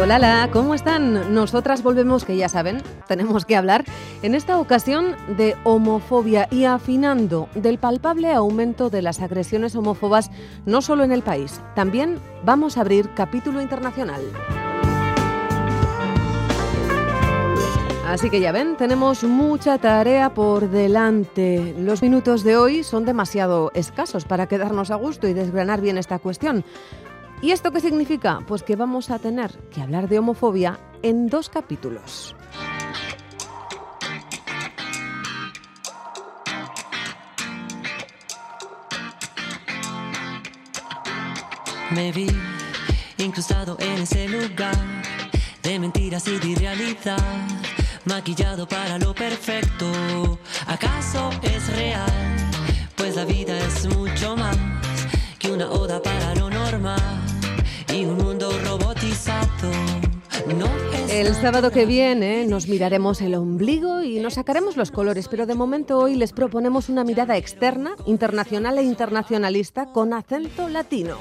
[0.00, 1.34] Hola, ¿cómo están?
[1.34, 3.84] Nosotras volvemos, que ya saben, tenemos que hablar
[4.22, 10.30] en esta ocasión de homofobia y afinando del palpable aumento de las agresiones homófobas
[10.66, 14.22] no solo en el país, también vamos a abrir capítulo internacional.
[18.08, 21.74] Así que ya ven, tenemos mucha tarea por delante.
[21.78, 26.18] Los minutos de hoy son demasiado escasos para quedarnos a gusto y desgranar bien esta
[26.18, 26.64] cuestión.
[27.40, 28.40] ¿Y esto qué significa?
[28.46, 32.34] Pues que vamos a tener que hablar de homofobia en dos capítulos.
[41.94, 42.28] Me vi
[43.18, 44.76] incrustado en ese lugar
[45.62, 47.18] de mentiras y de irrealidad,
[48.04, 50.38] maquillado para lo perfecto.
[50.66, 52.17] ¿Acaso es real?
[61.18, 65.56] El sábado que viene nos miraremos el ombligo y nos sacaremos los colores, pero de
[65.56, 71.16] momento hoy les proponemos una mirada externa, internacional e internacionalista con acento latino.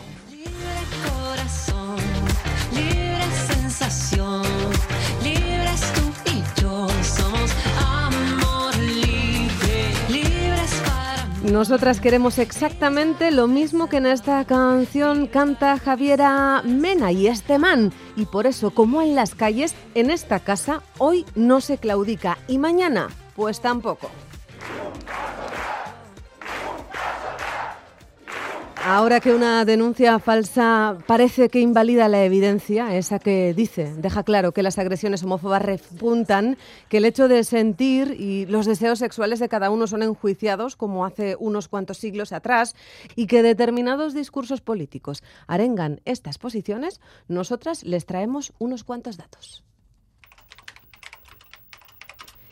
[11.52, 17.94] Nosotras queremos exactamente lo mismo que en esta canción canta Javiera Mena y este man.
[18.18, 22.58] Y por eso, como en las calles, en esta casa, hoy no se claudica y
[22.58, 24.12] mañana, pues tampoco.
[28.90, 34.54] Ahora que una denuncia falsa parece que invalida la evidencia, esa que dice, deja claro
[34.54, 36.58] que las agresiones homófobas repuntan,
[36.88, 41.06] que el hecho de sentir y los deseos sexuales de cada uno son enjuiciados, como
[41.06, 42.78] hace unos cuantos siglos atrás,
[43.18, 49.66] y que determinados discursos políticos arengan estas posiciones, nosotras les traemos unos cuantos datos.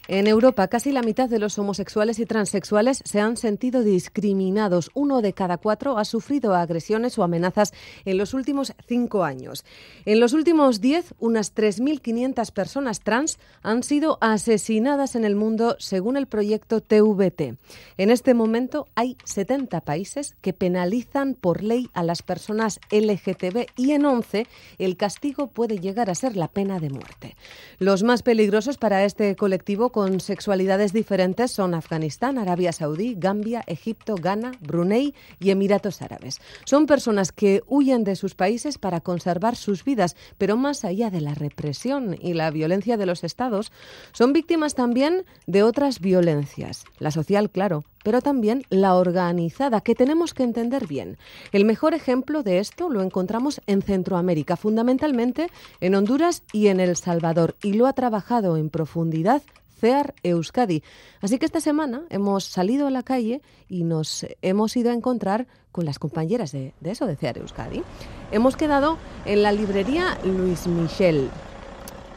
[0.08, 4.92] En Europa, casi la mitad de los homosexuales y transexuales se han sentido discriminados.
[4.94, 7.74] Uno de cada cuatro ha sufrido agresiones o amenazas
[8.06, 9.66] en los últimos cinco años.
[10.06, 16.18] En los últimos diez, unas 3.500 personas trans han sido asesinadas en el mundo según
[16.18, 17.58] el proyecto TVT.
[17.98, 23.92] En este momento hay 70 países que penalizan por ley a las personas LGTB y
[23.94, 24.46] en 11
[24.78, 27.36] el castigo puede llegar a ser la pena de muerte.
[27.80, 34.16] Los más peligrosos para este colectivo con sexualidades diferentes son Afganistán, Arabia Saudí, Gambia, Egipto,
[34.16, 36.42] Ghana, Brunei y Emiratos Árabes.
[36.66, 41.22] Son personas que huyen de sus países para conservar sus vidas, pero más allá de
[41.22, 43.72] la represión y la violencia de los estados,
[44.12, 46.84] son víctimas también de otras violencias.
[47.00, 51.18] La social, claro, pero también la organizada, que tenemos que entender bien.
[51.54, 55.48] El mejor ejemplo de esto lo encontramos en Centroamérica, fundamentalmente
[55.80, 59.42] en Honduras y en El Salvador, y lo ha trabajado en profundidad
[59.80, 60.84] CEAR Euskadi.
[61.22, 65.48] Así que esta semana hemos salido a la calle y nos hemos ido a encontrar
[65.72, 67.84] con las compañeras de, eso, de CEAR Euskadi.
[68.32, 71.30] Hemos quedado en la librería Luis Michel.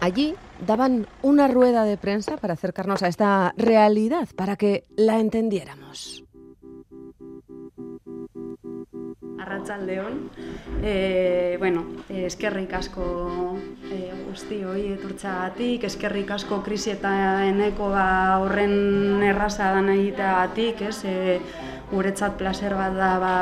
[0.00, 6.27] Allí daban una rueda de prensa para acercarnos a esta realidad, para que la entendiéramos.
[9.48, 10.30] Arratsaldeon.
[10.82, 13.04] E, bueno, eh, eskerrik asko
[13.88, 17.10] e, guztioi etortzagatik, eskerrik asko krisi eta
[17.48, 20.98] eneko ba, horren erraza dan egiteagatik, ez?
[21.08, 21.38] E,
[21.88, 23.36] guretzat placer bat da ba,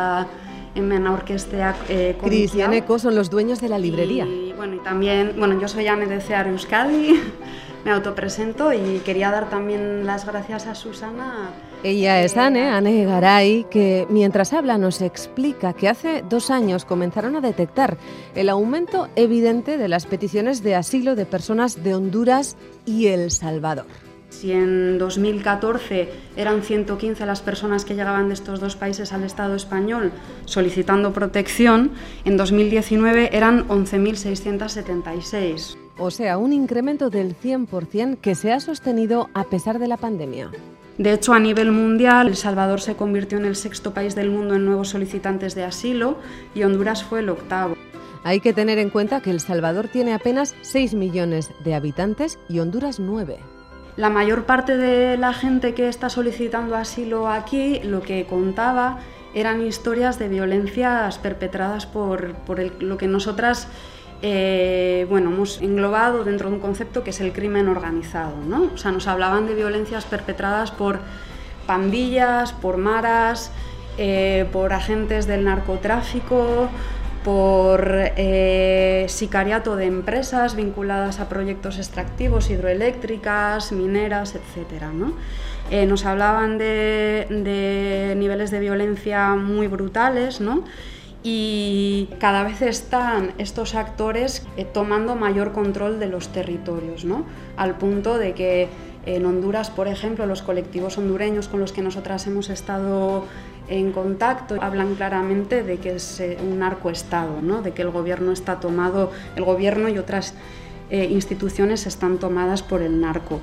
[0.77, 2.63] hemen aurkesteak e, Cris y.
[2.63, 4.25] Eneco son los dueños de la librería.
[4.27, 7.21] Y bueno, y también, bueno, yo soy Anne de Cear Euskadi,
[7.85, 11.51] me autopresento y quería dar también las gracias a Susana.
[11.87, 17.37] Ella es Anne, Anne Garay, que mientras habla nos explica que hace dos años comenzaron
[17.37, 17.97] a detectar
[18.35, 22.57] el aumento evidente de las peticiones de asilo de personas de Honduras
[22.87, 23.87] y El Salvador.
[24.31, 29.55] Si en 2014 eran 115 las personas que llegaban de estos dos países al Estado
[29.55, 30.11] español
[30.45, 31.93] solicitando protección,
[32.25, 35.77] en 2019 eran 11.676.
[35.99, 40.51] O sea, un incremento del 100% que se ha sostenido a pesar de la pandemia.
[40.99, 44.55] De hecho, a nivel mundial, El Salvador se convirtió en el sexto país del mundo
[44.55, 46.19] en nuevos solicitantes de asilo
[46.55, 47.77] y Honduras fue el octavo.
[48.25, 52.61] Hay que tener en cuenta que El Salvador tiene apenas 6 millones de habitantes y
[52.61, 53.39] Honduras 9.
[53.97, 58.99] La mayor parte de la gente que está solicitando asilo aquí lo que contaba
[59.35, 62.35] eran historias de violencias perpetradas por,
[62.81, 63.69] lo que nosotras
[64.23, 68.37] eh, bueno, hemos englobado dentro de un concepto que es el crimen organizado.
[68.47, 68.71] ¿no?
[68.75, 71.01] O sea, nos hablaban de violencias perpetradas por
[71.67, 73.51] pandillas, por maras,
[73.99, 76.69] eh, por agentes del narcotráfico,
[77.25, 84.85] por eh, sicariato de empresas vinculadas a proyectos extractivos, hidroeléctricas, mineras, etc.
[85.73, 90.41] Eh, nos hablaban de, niveles de violencia muy brutales
[91.29, 97.05] y cada vez están estos actores eh, tomando mayor control de los territorios,
[97.57, 98.69] al punto de que
[99.07, 103.25] en Honduras, por ejemplo, los colectivos hondureños con los que nosotras hemos estado
[103.69, 107.61] en contacto hablan claramente de que es eh, un narcoestado, ¿no?
[107.61, 110.35] de que el gobierno está tomado, el gobierno y otras
[110.91, 113.41] eh, instituciones están tomadas por el narco.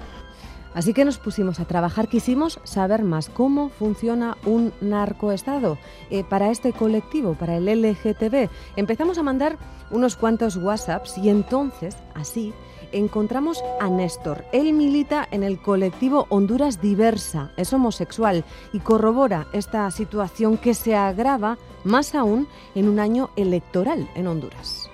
[0.74, 5.78] Así que nos pusimos a trabajar, quisimos saber más cómo funciona un narcoestado
[6.10, 8.50] eh, para este colectivo, para el LGTB.
[8.76, 9.58] Empezamos a mandar
[9.92, 12.54] unos cuantos WhatsApps y entonces, así,
[12.92, 14.46] encontramos a Néstor.
[14.52, 20.96] Él milita en el colectivo Honduras Diversa, es homosexual y corrobora esta situación que se
[20.96, 24.90] agrava más aún en un año electoral en Honduras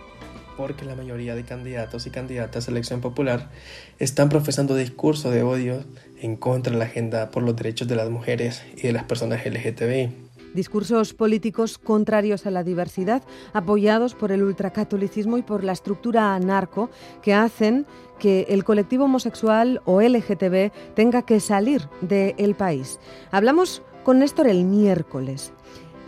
[0.59, 3.49] porque la mayoría de candidatos y candidatas a elección popular
[3.97, 5.85] están profesando discursos de odio
[6.19, 9.45] en contra de la agenda por los derechos de las mujeres y de las personas
[9.45, 13.21] LGTBI discursos políticos contrarios a la diversidad,
[13.53, 16.89] apoyados por el ultracatolicismo y por la estructura narco,
[17.21, 17.85] que hacen
[18.17, 22.99] que el colectivo homosexual o LGTB tenga que salir del país.
[23.29, 25.53] Hablamos con Néstor el miércoles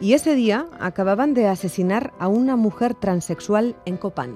[0.01, 4.33] y ese día acababan de asesinar a una mujer transexual en Copán.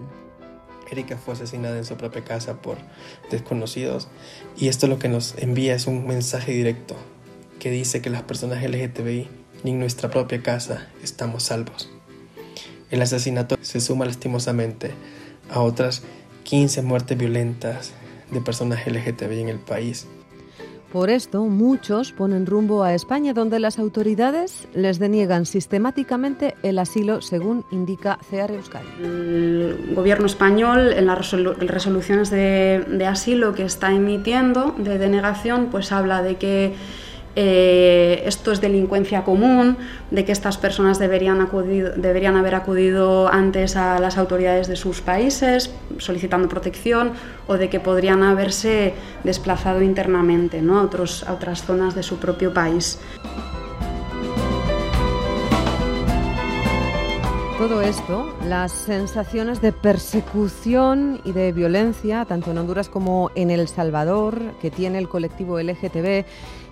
[0.90, 2.78] Erika fue asesinada en su propia casa por
[3.32, 4.08] desconocidos
[4.56, 6.96] y esto lo que nos envía es un mensaje directo
[7.60, 9.28] que dice que las personas LGTBI
[9.64, 11.90] ni en nuestra propia casa estamos salvos.
[12.92, 14.92] El asesinato se suma lastimosamente
[15.50, 16.04] a otras
[16.44, 17.94] 15 muertes violentas
[18.30, 20.06] de personas LGTBI en el país.
[20.92, 27.22] Por esto, muchos ponen rumbo a España, donde las autoridades les deniegan sistemáticamente el asilo,
[27.22, 28.88] según indica CEAR Euskadi.
[29.02, 35.92] El gobierno español, en las resoluciones de, de asilo que está emitiendo de denegación, pues
[35.92, 36.76] habla de que
[37.36, 39.78] eh, esto es delincuencia común,
[40.12, 41.50] de que estas personas deberían,
[41.98, 47.12] deberían haber acudido antes a las autoridades de sus países solicitando protección
[47.48, 48.94] o de que podrían haberse
[49.24, 50.80] desplazado internamente ¿no?
[50.80, 53.00] a, otros, a otras zonas de su propio país.
[57.66, 63.68] Todo esto, las sensaciones de persecución y de violencia, tanto en Honduras como en El
[63.68, 66.26] Salvador, que tiene el colectivo LGTB,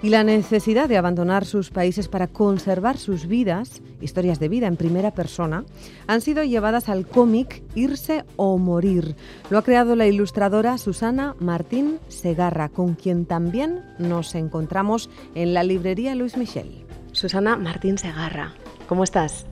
[0.04, 4.78] y la necesidad de abandonar sus países para conservar sus vidas, historias de vida en
[4.78, 5.66] primera persona,
[6.06, 9.16] han sido llevadas al cómic Irse o Morir.
[9.50, 15.64] Lo ha creado la ilustradora Susana Martín Segarra, con quien también nos encontramos en la
[15.64, 16.86] librería Luis Michel.
[17.14, 18.54] Susana Martín Segarra,
[18.88, 19.48] ¿cómo estás?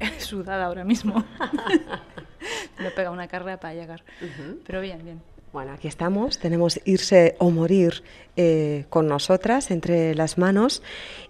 [0.18, 1.24] sudada ahora mismo.
[2.78, 4.02] Me pega una carrera para llegar.
[4.66, 5.20] Pero bien, bien.
[5.52, 6.38] Bueno, aquí estamos.
[6.38, 8.04] Tenemos Irse o Morir
[8.36, 10.80] eh, con nosotras entre las manos.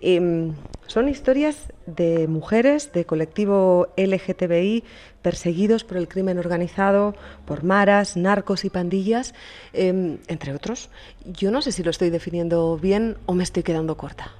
[0.03, 0.55] Em,
[0.87, 4.85] son historias de mujeres de colectivo LGTBI
[5.23, 7.15] perseguidos por el crimen organizado,
[7.47, 9.35] por maras, narcos y pandillas,
[9.73, 10.91] em, entre otros.
[11.25, 14.35] Yo no sé si lo estoy definiendo bien o me estoy quedando corta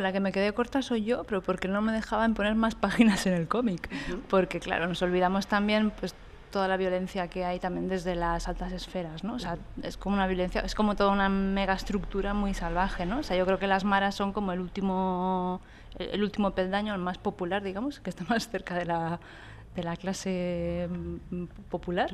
[0.00, 3.26] la que me quedé corta soy yo, pero porque no me dejaban poner más páginas
[3.26, 3.90] en el cómic.
[4.28, 6.14] Porque, claro, nos olvidamos también pues
[6.50, 9.34] toda la violencia que hay también desde las altas esferas, ¿no?
[9.34, 13.18] O sea, es como una violencia, es como toda una megaestructura muy salvaje, ¿no?
[13.18, 15.60] O sea, yo creo que las maras son como el último,
[15.98, 19.18] el último peldaño, el más popular, digamos, que está más cerca de la,
[19.74, 20.88] de la clase
[21.30, 22.10] mm, popular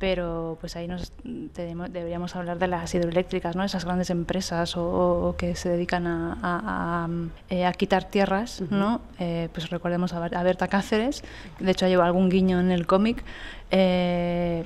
[0.00, 3.62] pero pues ahí nos deberíamos hablar de las hidroeléctricas, ¿no?
[3.62, 7.06] esas grandes empresas o, que se dedican a,
[7.50, 9.02] eh, quitar tierras, ¿no?
[9.18, 11.22] Eh, pues recordemos a, Berta Cáceres,
[11.58, 13.22] de hecho lleva algún guiño en el cómic.
[13.70, 14.64] Eh,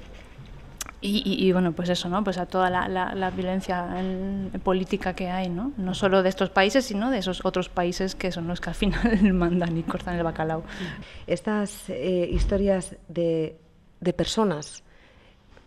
[1.07, 2.25] y, bueno, pues eso, ¿no?
[2.25, 3.89] Pues a toda la, violencia
[4.63, 5.73] política que hay, ¿no?
[5.77, 8.75] No solo de estos países, sino de esos otros países que son los que al
[8.75, 10.63] final mandan y cortan el bacalao.
[11.27, 13.59] Estas historias de,
[14.01, 14.84] de personas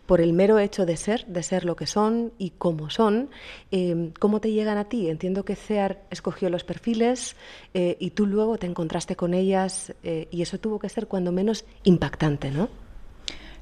[0.07, 3.29] por el mero hecho de ser, de ser lo que son y cómo son,
[3.69, 5.09] em, ¿cómo te llegan a ti?
[5.09, 7.35] Entiendo que CEAR escogió los perfiles
[7.73, 11.31] eh, y tú luego te encontraste con ellas eh, y eso tuvo que ser cuando
[11.31, 12.69] menos impactante, ¿no?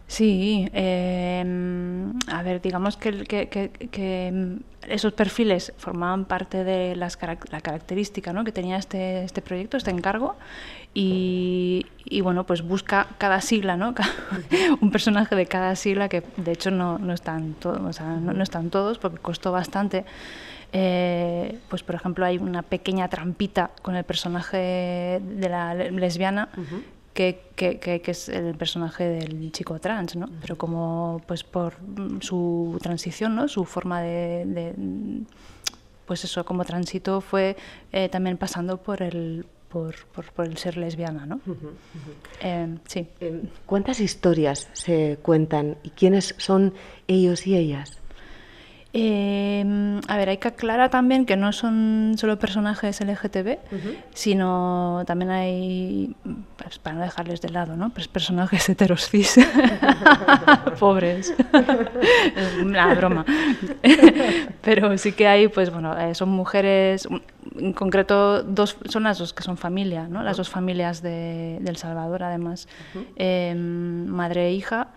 [0.08, 7.18] Sí, em, a ver, digamos que, que, que, esos perfiles formaban parte de las,
[7.50, 8.44] la característica ¿no?
[8.44, 10.36] que tenía este, este proyecto, este encargo,
[10.98, 13.94] y, y, bueno, pues busca cada sigla, ¿no?
[14.82, 18.42] un personaje de cada sigla que de hecho no, no están todos, o sea, no,
[18.42, 20.06] están todos porque costó bastante.
[20.72, 26.50] Eh, pues por ejemplo hay una pequeña trampita con el personaje de la lesbiana
[27.14, 30.30] que, que, que, es el personaje del chico trans, ¿no?
[30.42, 31.76] Pero como pues por
[32.22, 33.48] su transición, ¿no?
[33.50, 34.84] Su forma de,
[36.06, 37.58] pues eso, como tránsito fue
[37.92, 39.46] eh, también pasando por el
[39.76, 39.94] por,
[40.34, 41.42] por, el ser lesbiana, ¿no?
[42.40, 43.06] Eh, sí.
[43.66, 46.74] ¿Cuántas historias se cuentan y quiénes son
[47.08, 48.00] ellos y ellas?
[48.98, 53.58] Eh, a ver, hay que aclarar también que no son solo personajes LGTB,
[54.14, 56.16] sino también hay,
[56.56, 57.90] pues, para no dejarles de lado, ¿no?
[57.90, 59.36] Pues personajes heteros cis.
[60.80, 61.36] Pobres.
[62.64, 63.26] Una broma.
[64.62, 67.06] Pero sí que hay, pues bueno, eh, son mujeres,
[67.58, 70.24] en concreto dos, son las dos que son familia, ¿no?
[70.24, 72.70] Las dos familias de, El Salvador, además,
[73.18, 74.88] em, madre e hija.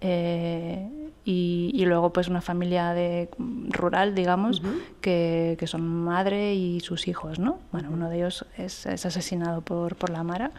[0.00, 3.30] Eh, y, luego pues una familia de
[3.70, 4.60] rural, digamos,
[5.00, 7.58] que, que, son madre y sus hijos, ¿no?
[7.72, 10.50] Bueno, uno de ellos es, es asesinado por, por la Mara.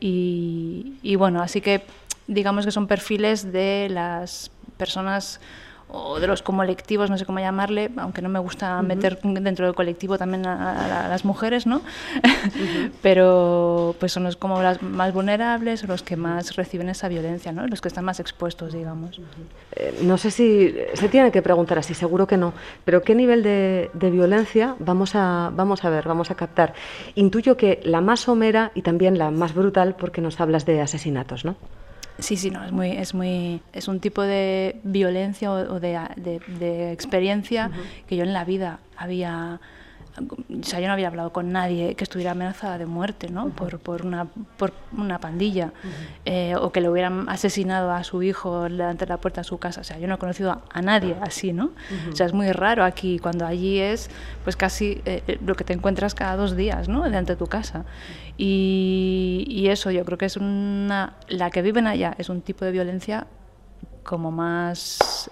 [0.00, 1.82] y, y bueno, así que
[2.26, 5.40] digamos que son perfiles de las personas
[5.88, 9.74] o de los colectivos, no sé cómo llamarle, aunque no me gusta meter dentro del
[9.74, 11.82] colectivo también a, las mujeres, ¿no?
[13.02, 17.66] Pero pues son los como las más vulnerables, los que más reciben esa violencia, ¿no?
[17.66, 19.20] Los que están más expuestos, digamos.
[19.72, 22.52] Eh, no sé si se tiene que preguntar así, seguro que no,
[22.84, 26.74] pero ¿qué nivel de, de, violencia vamos a, vamos a ver, vamos a captar?
[27.14, 31.44] Intuyo que la más somera y también la más brutal porque nos hablas de asesinatos,
[31.44, 31.56] ¿no?
[32.18, 36.92] Sí, sí, no, es muy, es muy, es un tipo de violencia o, de, de,
[36.92, 37.70] experiencia
[38.06, 39.60] que yo en la vida había
[40.16, 43.48] o sea, yo no había hablado con nadie que estuviera amenazada de muerte, ¿no?
[43.48, 45.72] por, por, una, por una pandilla,
[46.24, 49.58] eh, o que le hubieran asesinado a su hijo delante de la puerta de su
[49.58, 49.80] casa.
[49.80, 51.72] O sea, yo no he conocido a, nadie así, ¿no?
[52.12, 54.08] O sea, es muy raro aquí, cuando allí es,
[54.44, 57.02] pues casi eh, eh, lo que te encuentras cada dos días, ¿no?
[57.02, 57.84] Delante de tu casa.
[58.36, 61.14] Y, y eso, yo creo que es una...
[61.28, 63.26] La que viven allá es un tipo de violencia
[64.02, 65.30] como más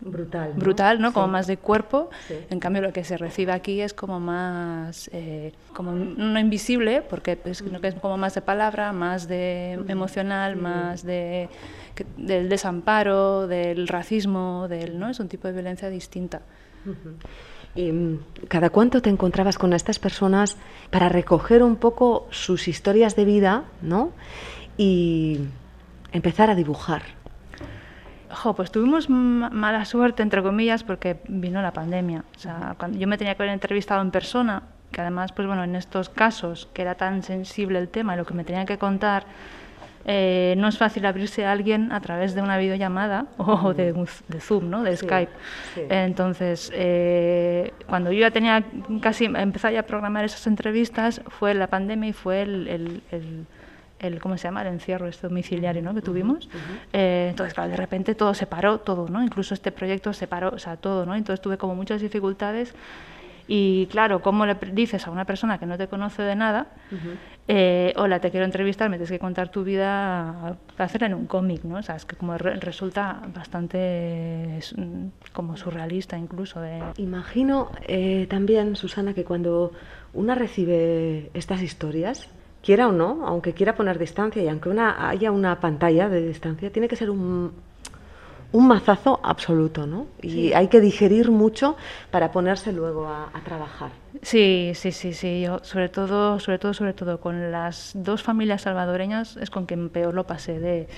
[0.00, 0.60] brutal, ¿no?
[0.60, 1.12] brutal, ¿no?
[1.12, 2.10] Como más de cuerpo.
[2.50, 7.38] En cambio, lo que se recibe aquí es como más, eh, como no invisible, porque
[7.44, 11.48] es, que es como más de palabra, más de emocional, más de
[12.16, 15.08] del desamparo, del racismo, del, ¿no?
[15.08, 16.42] Es un tipo de violencia distinta.
[16.84, 17.18] ¿Y mm,
[18.48, 20.56] cada cuánto te encontrabas con estas personas
[20.90, 24.10] para recoger un poco sus historias de vida, ¿no?
[24.76, 25.38] Y
[26.12, 27.02] empezar a dibujar?
[28.56, 32.24] pues tuvimos mala suerte, entre comillas, porque vino la pandemia.
[32.36, 35.64] O sea, cuando yo me tenía que haber entrevistado en persona, que además, pues bueno,
[35.64, 38.78] en estos casos, que era tan sensible el tema y lo que me tenían que
[38.78, 39.24] contar,
[40.10, 44.40] eh, no es fácil abrirse a alguien a través de una videollamada o de, de
[44.40, 44.82] Zoom, ¿no?
[44.82, 45.32] de Skype.
[45.88, 48.64] Entonces, eh, cuando yo ya tenía
[49.00, 53.02] casi empezado ya a programar esas entrevistas, fue la pandemia y fue el
[54.00, 54.62] el ¿cómo se llama?
[54.62, 55.94] el encierro este domiciliario ¿no?
[55.94, 56.48] que tuvimos.
[56.92, 59.22] Eh, entonces, claro, de repente todo se paró, todo, ¿no?
[59.22, 61.14] Incluso este proyecto se paró, o sea, todo, ¿no?
[61.14, 62.74] Entonces tuve como muchas dificultades
[63.48, 66.66] y claro, ¿cómo le dices a una persona que no te conoce de nada,
[67.48, 71.64] eh, hola, te quiero entrevistar, me tienes que contar tu vida, hacerla en un cómic,
[71.64, 71.78] ¿no?
[71.78, 74.60] O sea, es que como resulta bastante
[75.32, 76.60] como surrealista incluso.
[76.60, 76.82] De...
[76.98, 79.72] Imagino eh, también, Susana, que cuando
[80.12, 82.28] una recibe estas historias,
[82.62, 86.70] quiera o no, aunque quiera poner distancia y aunque una, haya una pantalla de distancia,
[86.70, 87.52] tiene que ser un,
[88.50, 90.06] un mazazo absoluto, ¿no?
[90.22, 91.76] Y hay que digerir mucho
[92.10, 93.90] para ponerse luego a, trabajar.
[94.22, 95.42] Sí, sí, sí, sí.
[95.42, 99.90] Yo, sobre todo, sobre todo, sobre todo, con las dos familias salvadoreñas es con quien
[99.90, 100.88] peor lo pasé de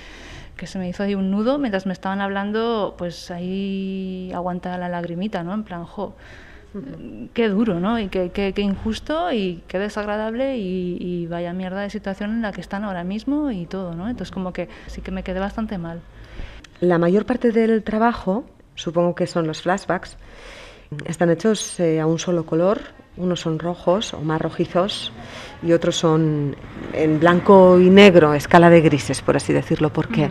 [0.56, 4.88] que se me hizo ahí un nudo mientras me estaban hablando, pues ahí aguanta la
[4.88, 5.54] lagrimita, ¿no?
[5.54, 6.14] En plan, jo,
[7.34, 7.98] qué duro, ¿no?
[7.98, 12.60] Y qué, qué, injusto y qué desagradable y, vaya mierda de situación en la que
[12.60, 14.08] están ahora mismo y todo, ¿no?
[14.08, 16.00] Entonces como que sí que me quedé bastante mal.
[16.80, 18.44] La mayor parte del trabajo,
[18.74, 20.16] supongo que son los flashbacks,
[21.04, 22.80] están hechos eh, a un solo color.
[23.16, 25.12] Unos son rojos o más rojizos
[25.62, 26.56] y otros son
[26.92, 29.92] en blanco y negro, escala de grises, por así decirlo.
[29.92, 30.30] ¿Por qué?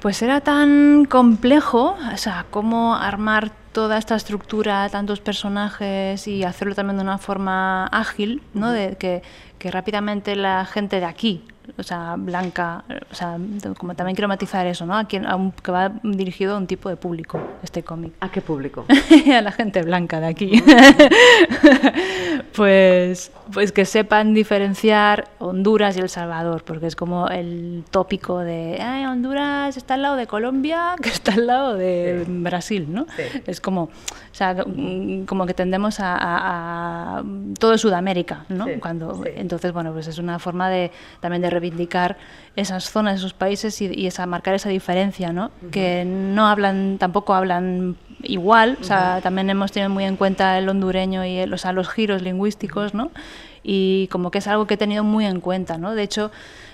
[0.00, 6.74] Pues era tan complejo, o sea, cómo armar toda esta estructura, tantos personajes y hacerlo
[6.74, 8.70] también de una forma ágil, ¿no?
[8.70, 9.22] De que,
[9.58, 11.44] que rápidamente la gente de aquí,
[11.76, 13.36] o sea, blanca, o sea,
[13.76, 14.96] como también quiero matizar eso, ¿no?
[14.96, 18.14] A quien, a un, que va dirigido a un tipo de público, este cómic.
[18.20, 18.86] ¿A qué público?
[19.36, 20.62] a la gente blanca de aquí.
[22.54, 28.78] pues, pues que sepan diferenciar Honduras y El Salvador, porque es como el tópico de,
[28.80, 33.06] Ay, Honduras está al lado de Colombia, que está al lado de Brasil, ¿no?
[33.46, 33.90] Es como, o
[34.32, 34.56] sea,
[35.26, 36.97] como que tendemos a
[37.58, 38.66] todo Sudamérica, ¿no?
[38.80, 42.16] Cuando, entonces, bueno, pues es una forma de también de reivindicar
[42.56, 45.50] esas zonas, esos países y, y esa, marcar esa diferencia, ¿no?
[45.70, 50.68] Que no hablan, tampoco hablan igual, o sea, también hemos tenido muy en cuenta el
[50.68, 53.10] hondureño y el, o sea, los giros lingüísticos, ¿no?
[53.62, 55.94] Y como que es algo que he tenido muy en cuenta, ¿no?
[55.94, 56.30] De hecho,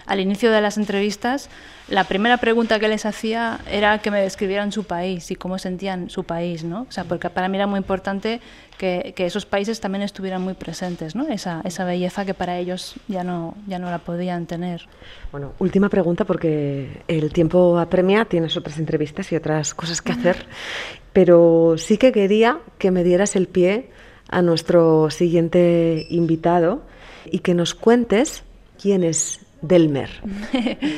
[0.07, 1.49] al inicio de las entrevistas,
[1.89, 6.11] la primera pregunta que les hacía era que me describieran su país y cómo sentían
[6.11, 6.87] su país, ¿no?
[6.89, 8.41] O sea, porque para mí era muy importante
[8.79, 11.27] que, que esos países también estuvieran muy presentes, ¿no?
[11.29, 14.87] Esa, esa belleza que para ellos ya no, ya no la podían tener.
[15.33, 20.47] Bueno, última pregunta porque el tiempo apremia, tienes otras entrevistas y otras cosas que hacer,
[21.13, 23.91] pero sí que quería que me dieras el pie
[24.29, 26.83] a nuestro siguiente invitado
[27.31, 28.43] y que nos cuentes
[28.81, 30.11] quién es Delmer.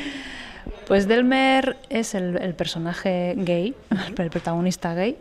[0.86, 3.74] Pues Delmer es el, personaje gay,
[4.18, 5.16] el protagonista gay.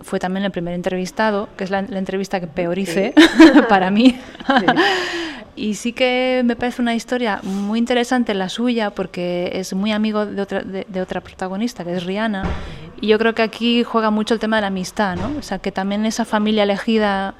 [0.00, 3.50] Fue también el primer entrevistado, que es la, la entrevista que peor hice sí.
[3.68, 4.18] para mí.
[4.46, 4.66] Sí.
[5.56, 10.26] y sí que me parece una historia muy interesante la suya, porque es muy amigo
[10.26, 12.44] de otra, de, de otra protagonista, que es Rihanna.
[13.00, 15.38] Y yo creo que aquí juega mucho el tema de la amistad, ¿no?
[15.38, 17.34] O sea, que también esa familia elegida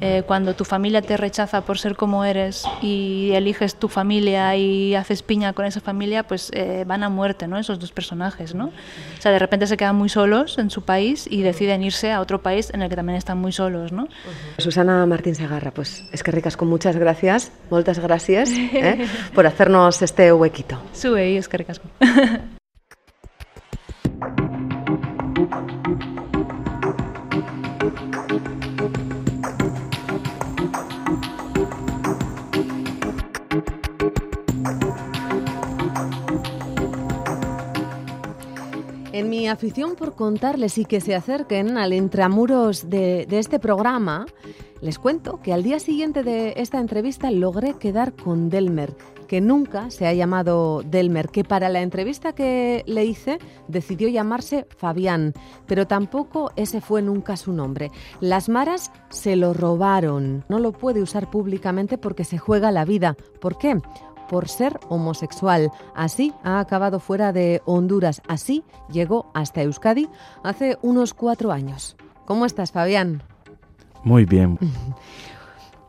[0.00, 4.94] eh, cuando tu familia te rechaza por ser como eres y eliges tu familia y
[4.94, 7.58] haces piña con esa familia, pues eh, van a muerte, ¿no?
[7.58, 8.66] Esos dos personajes, ¿no?
[8.66, 12.20] O sea, de repente se quedan muy solos en su país y deciden irse a
[12.20, 14.08] otro país en el que también están muy solos, ¿no?
[14.58, 20.02] Susana Martín Segarra, pues es que ricas con muchas gracias, muchas gracias eh, por hacernos
[20.02, 20.80] este huequito.
[20.92, 21.88] Sube, es que ricasco.
[39.14, 44.26] En mi afición por contarles y que se acerquen al intramuros de, este programa,
[44.80, 48.96] les cuento que al día siguiente de esta entrevista logré quedar con Delmer,
[49.28, 54.66] que nunca se ha llamado Delmer, que para la entrevista que le hice decidió llamarse
[54.76, 55.32] Fabián,
[55.68, 57.92] pero tampoco ese fue nunca su nombre.
[58.18, 63.16] Las maras se lo robaron, no lo puede usar públicamente porque se juega la vida.
[63.40, 63.78] ¿Por qué?
[64.28, 65.70] Por ser homosexual.
[65.94, 68.22] Así ha acabado fuera de Honduras.
[68.28, 70.08] Así llegó hasta Euskadi
[70.42, 71.96] hace unos cuatro años.
[72.24, 73.22] ¿Cómo estás, Fabián?
[74.02, 74.58] Muy bien.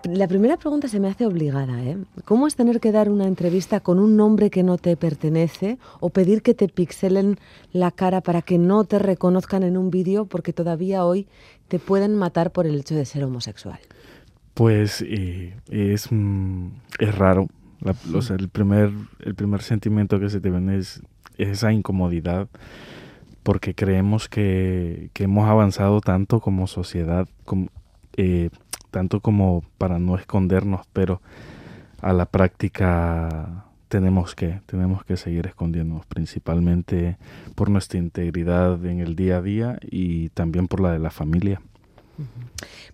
[0.06, 1.84] La primera pregunta se me hace obligada.
[1.84, 1.98] ¿eh?
[2.26, 6.10] ¿Cómo es tener que dar una entrevista con un nombre que no te pertenece o
[6.10, 7.38] pedir que te pixelen
[7.71, 11.28] la cara para que no te reconozcan en un vídeo porque todavía hoy
[11.69, 13.80] te pueden matar por el hecho de ser homosexual?
[14.54, 16.67] Pues eh, es, mm,
[17.00, 17.48] es raro
[17.86, 21.02] la, o sea, el, primer, el primer sentimiento que se te viene es,
[21.38, 22.50] es esa incomodidad
[23.43, 27.69] porque creemos que, que, hemos avanzado tanto como sociedad, como,
[28.17, 28.50] eh,
[28.89, 31.21] tanto como para no escondernos, pero
[32.02, 37.17] a la práctica tenemos que, tenemos que seguir escondiéndonos, principalmente
[37.54, 41.62] por nuestra integridad en el día a día y también por la de la familia.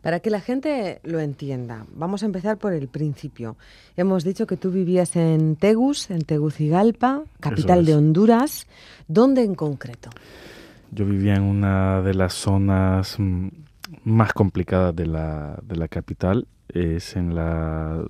[0.01, 3.55] Para que la gente lo entienda, vamos a empezar por el principio.
[3.95, 8.67] Hemos dicho que tú vivías en Tegus, en Tegucigalpa, capital de Honduras.
[9.07, 10.09] ¿Dónde en concreto?
[10.91, 13.17] Yo vivía en una de las zonas
[14.03, 16.47] más complicadas de la, de la capital.
[16.67, 18.03] Es en la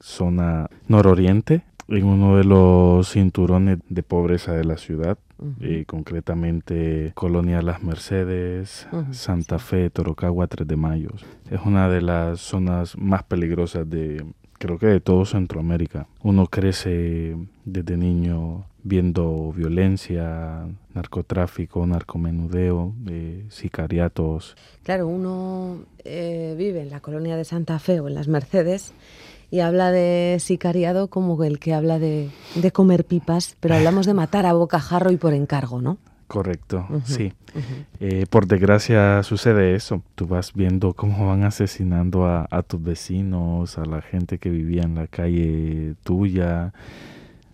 [0.00, 5.18] zona nororiente, en uno de los cinturones de pobreza de la ciudad.
[5.38, 5.54] Uh -huh.
[5.60, 9.12] eh, concretamente Colonia Las Mercedes, uh -huh.
[9.12, 11.10] Santa Fe, Torocagua, 3 de Mayo.
[11.50, 14.24] Es una de las zonas más peligrosas de,
[14.58, 16.06] creo que de todo Centroamérica.
[16.22, 24.56] Uno crece desde niño viendo violencia, narcotráfico, narcomenudeo, eh, sicariatos.
[24.84, 28.94] Claro, uno eh, vive en la colonia de Santa Fe o en las Mercedes
[29.50, 34.14] y habla de sicariado como el que habla de, de comer pipas, pero hablamos de
[34.14, 35.98] matar a bocajarro y por encargo, ¿no?
[36.26, 37.32] Correcto, uh -huh, sí.
[37.54, 37.84] Uh -huh.
[38.00, 40.02] eh, por desgracia sucede eso.
[40.16, 44.82] Tú vas viendo cómo van asesinando a, a, tus vecinos, a la gente que vivía
[44.82, 46.72] en la calle tuya,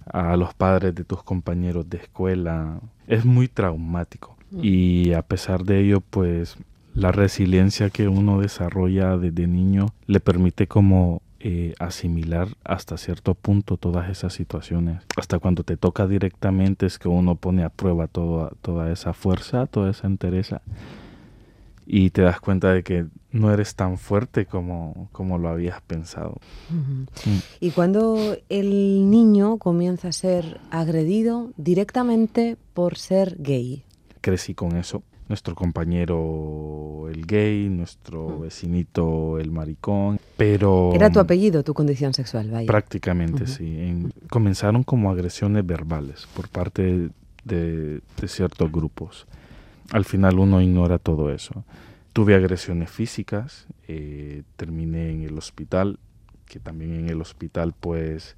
[0.07, 2.81] a los padres de tus compañeros de escuela.
[3.07, 4.37] Es muy traumático.
[4.51, 4.65] Uh -huh.
[4.65, 6.57] Y a pesar de ello, pues
[6.95, 13.77] la resiliencia que uno desarrolla desde niño le permite como eh, asimilar hasta cierto punto
[13.77, 15.03] todas esas situaciones.
[15.17, 19.67] Hasta cuando te toca directamente es que uno pone a prueba toda, toda esa fuerza,
[19.67, 20.63] toda esa entereza
[21.87, 26.39] y te das cuenta de que no eres tan fuerte como, como lo habías pensado.
[26.71, 27.05] Mm.
[27.61, 33.85] Y cuando el niño comienza a ser agredido directamente por ser gay.
[34.21, 35.03] Crecí con eso.
[35.29, 38.41] Nuestro compañero el gay, nuestro mm.
[38.43, 40.93] vecinito el maricón, pero...
[40.95, 42.67] Era tu apellido, tu condición sexual, vaya.
[42.67, 44.09] Prácticamente, sí.
[44.29, 47.11] comenzaron como agresiones verbales por parte
[47.45, 49.27] de, de ciertos grupos
[49.93, 51.65] al final uno ignora todo eso.
[52.13, 55.99] Tuve agresiones físicas, eh, terminé en el hospital,
[56.47, 58.37] que también en el hospital pues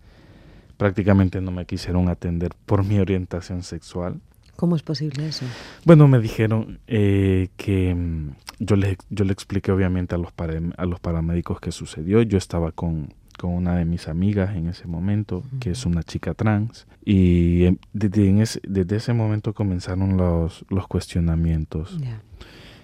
[0.77, 4.21] prácticamente no me quisieron atender por mi orientación sexual.
[4.57, 5.45] ¿Cómo es posible eso?
[5.85, 10.33] Bueno, me dijeron eh, que mm, yo le, yo le expliqué obviamente a los,
[10.77, 12.23] a los paramédicos qué sucedió.
[12.23, 16.35] Yo estaba con, con una de mis amigas en ese momento, que es una chica
[16.35, 21.99] trans, y em, desde, ese, desde ese momento comenzaron los, los cuestionamientos.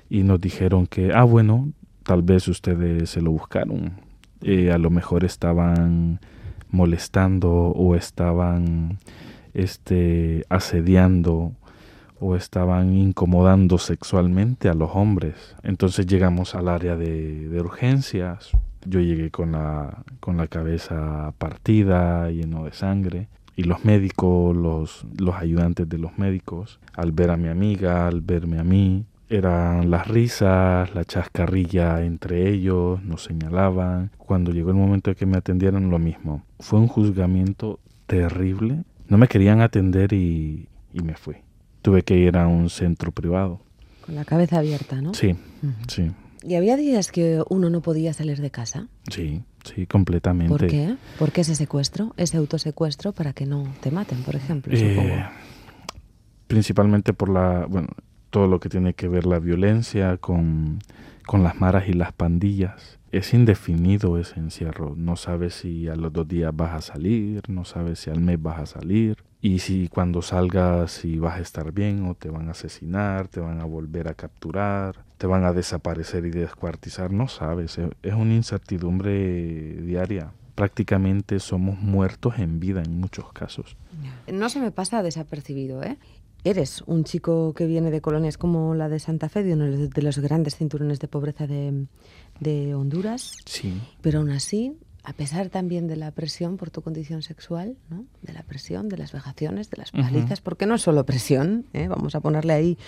[0.09, 3.92] Y nos dijeron que, ah, bueno, tal vez ustedes se lo buscaron.
[4.42, 6.20] Eh, a lo mejor estaban
[6.70, 8.98] molestando o estaban
[9.54, 11.52] este, asediando
[12.20, 15.56] o estaban incomodando sexualmente a los hombres.
[15.62, 18.50] Entonces llegamos al área de, urgencias,
[18.85, 23.28] yo llegué con la, con la cabeza partida, lleno de sangre.
[23.56, 28.20] Y los médicos, los, los ayudantes de los médicos, al ver a mi amiga, al
[28.20, 34.11] verme a mí, eran las risas, la chascarrilla entre ellos, nos señalaban.
[34.18, 36.42] Cuando llegó el momento de que me atendieran, lo mismo.
[36.59, 38.85] Fue un juzgamiento terrible.
[39.09, 41.37] No me querían atender y, y me fui.
[41.83, 43.61] Tuve que ir a un centro privado.
[44.05, 45.14] Con la cabeza abierta, ¿no?
[45.14, 45.37] Sí,
[45.88, 46.11] sí.
[46.43, 48.88] ¿Y había días que uno no podía salir de casa?
[49.11, 50.51] Sí, sí, completamente.
[50.51, 50.97] ¿Por qué?
[51.19, 54.73] ¿Por qué ese secuestro, ese autosecuestro para que no te maten, por ejemplo?
[54.75, 55.25] Eh,
[56.47, 57.88] principalmente por la, bueno,
[58.31, 60.79] todo lo que tiene que ver la violencia con,
[61.27, 62.99] con las maras y las pandillas.
[63.12, 64.95] Es indefinido ese encierro.
[64.97, 68.40] No sabes si a los dos días vas a salir, no sabes si al mes
[68.40, 69.19] vas a salir.
[69.42, 73.40] Y si cuando salgas si vas a estar bien o te van a asesinar, te
[73.40, 78.35] van a volver a capturar te van a desaparecer y descuartizar, no sabes, es una
[78.35, 80.33] incertidumbre diaria.
[80.55, 83.76] Prácticamente somos muertos en vida en muchos casos.
[84.33, 85.98] No se me pasa desapercibido, ¿eh?
[86.42, 90.03] Eres un chico que viene de colonias como la de Santa Fe, de uno de
[90.03, 91.85] los grandes cinturones de pobreza de,
[92.40, 93.37] de Honduras.
[93.44, 93.79] Sí.
[94.00, 98.04] Pero aún así, a pesar también de la presión por tu condición sexual, ¿no?
[98.22, 101.88] de la presión, de las vejaciones, de las palizas, porque no es solo presión, ¿eh?
[101.88, 102.78] vamos a ponerle ahí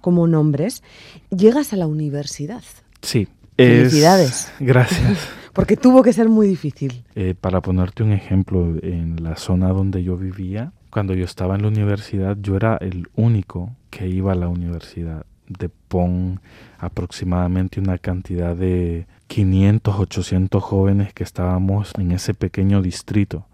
[0.00, 0.82] como nombres,
[1.30, 2.62] llegas a la universidad.
[3.00, 3.28] Sí.
[3.56, 4.50] Felicidades.
[4.60, 5.18] Gracias.
[5.52, 7.04] porque tuvo que ser muy difícil.
[7.14, 11.62] Eh, para ponerte un ejemplo, en la zona donde yo vivía, cuando yo estaba en
[11.62, 16.40] la universidad, yo era el único que iba a la universidad de PON
[16.78, 23.46] aproximadamente una cantidad de 500, 800 jóvenes que estábamos en ese pequeño distrito.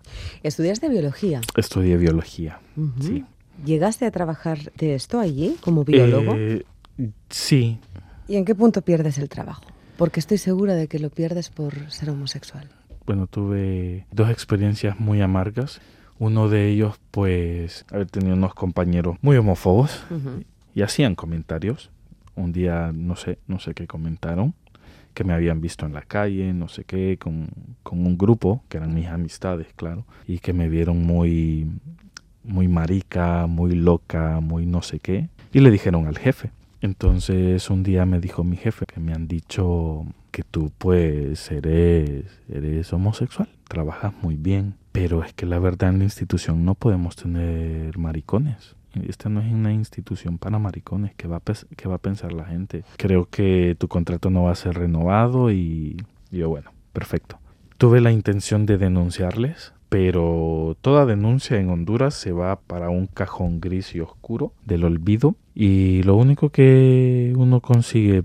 [0.42, 1.40] ¿Estudiaste biología?
[1.57, 2.61] Estudié biología,
[3.01, 3.24] sí.
[3.64, 6.35] ¿Llegaste a trabajar de esto allí como biólogo?
[6.37, 6.64] Eh,
[7.29, 7.81] sí.
[8.29, 9.64] ¿Y en qué punto pierdes el trabajo?
[9.96, 12.68] Porque estoy segura de que lo pierdes por ser homosexual.
[13.05, 15.81] Bueno, tuve dos experiencias muy amargas.
[16.20, 20.05] Uno de ellos, pues, haber tenido unos compañeros muy homófobos
[20.74, 21.90] y hacían comentarios.
[22.35, 24.54] Un día, no sé, no sé qué comentaron
[25.18, 27.48] que me habían visto en la calle, no sé qué, con,
[27.90, 31.66] un grupo, que eran mis amistades, claro, y que me vieron muy,
[32.44, 36.52] muy marica, muy loca, muy no sé qué, y le dijeron al jefe.
[36.81, 42.24] Entonces un día me dijo mi jefe que me han dicho que tú pues eres,
[42.48, 47.16] eres homosexual, trabajas muy bien, pero es que la verdad en la institución no podemos
[47.16, 48.76] tener maricones
[49.07, 51.42] esta no es una institución para maricones, que va, a,
[51.77, 52.85] que va a pensar la gente?
[52.96, 55.96] Creo que tu contrato no va a ser renovado y
[56.31, 57.38] yo, bueno, perfecto.
[57.77, 63.61] Tuve la intención de denunciarles, pero toda denuncia en Honduras se va para un cajón
[63.61, 68.24] gris y oscuro del olvido y lo único que uno consigue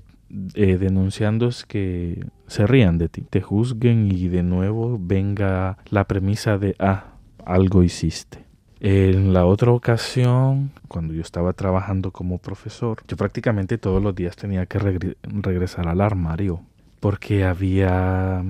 [0.56, 6.06] eh, denunciando es que se rían de ti, te juzguen y de nuevo venga la
[6.08, 7.14] premisa de, ah,
[7.46, 8.43] algo hiciste.
[8.86, 14.36] En la otra ocasión, cuando yo estaba trabajando como profesor, yo prácticamente todos los días
[14.36, 16.60] tenía que regresar al armario
[17.00, 18.44] porque había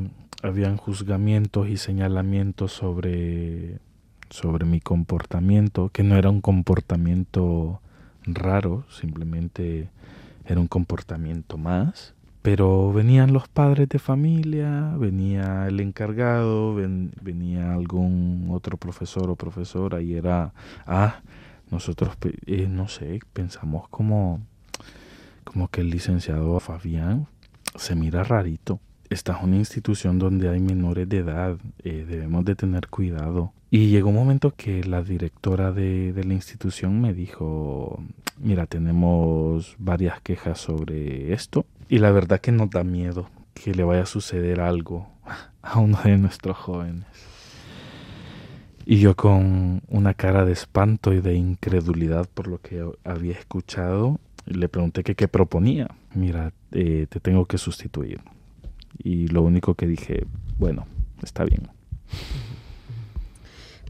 [0.78, 3.78] juzgamientos y señalamientos sobre
[4.32, 7.80] sobre mi comportamiento, que no era un comportamiento
[8.24, 9.92] raro, simplemente
[10.48, 12.13] era un comportamiento más
[12.44, 20.02] pero venían los padres de familia, venía el encargado, venía algún otro profesor o profesora
[20.02, 20.54] y era,
[20.86, 21.22] ah,
[21.72, 24.42] nosotros, eh, no sé, pensamos como,
[25.46, 27.28] como que el licenciado Fabián
[27.78, 28.82] se mira rarito.
[29.10, 33.54] Esta es una institución donde hay menores de edad, eh, debemos de tener cuidado.
[33.72, 38.04] Y llegó un momento que la directora de, de, la institución me dijo,
[38.38, 43.84] mira, tenemos varias quejas sobre esto y la verdad que nos da miedo que le
[43.84, 45.08] vaya a suceder algo
[45.62, 47.06] a uno de nuestros jóvenes.
[48.86, 54.20] Y yo con una cara de espanto y de incredulidad por lo que había escuchado,
[54.46, 55.88] le pregunté que qué proponía.
[56.14, 58.20] Mira, eh, te tengo que sustituir.
[58.98, 60.26] Y lo único que dije,
[60.60, 60.86] bueno,
[61.22, 61.70] está bien.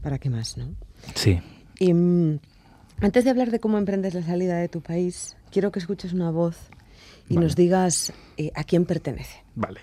[0.00, 0.74] ¿Para qué más, no?
[1.14, 1.40] Sí.
[1.80, 2.38] Y mm,
[3.00, 6.30] antes de hablar de cómo emprendes la salida de tu país, quiero que escuches una
[6.30, 6.70] voz
[7.28, 9.42] y nos digas eh, a quién pertenece.
[9.54, 9.80] Vale.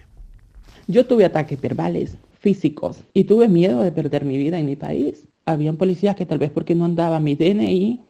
[0.88, 5.23] Yo tuve ataques verbales, físicos, y tuve miedo de perder mi vida en mi país.
[5.45, 8.01] Habían policías que tal vez porque no andaba mi DNI,